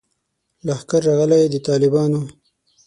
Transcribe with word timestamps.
لښکر 0.65 1.01
راغلی 1.07 1.41
د 1.53 1.55
طالبانو 1.67 2.21